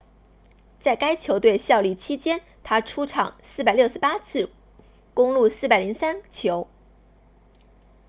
[0.79, 4.49] 在该球队效力期间他出场468次
[5.13, 6.67] 攻入403球